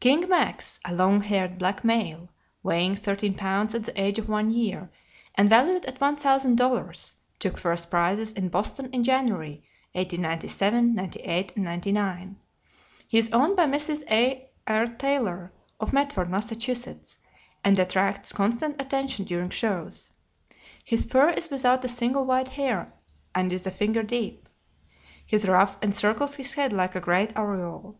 [0.00, 2.28] King Max, a long haired, black male,
[2.62, 4.90] weighing thirteen pounds at the age of one year,
[5.34, 11.56] and valued at one thousand dollars, took first prizes in Boston in January, 1897, '98,
[11.56, 12.36] and '99.
[13.08, 14.02] He is owned by Mrs.
[14.12, 14.86] E.R.
[14.88, 15.50] Taylor,
[15.80, 16.52] of Medford, Mass.,
[17.64, 20.10] and attracts constant attention during shows.
[20.84, 22.92] His fur is without a single white hair
[23.34, 24.50] and is a finger deep;
[25.24, 27.96] his ruff encircles his head like a great aureole.